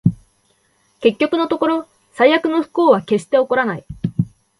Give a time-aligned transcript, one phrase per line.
[1.01, 3.85] 結局のところ、最悪の不幸は決して起こらない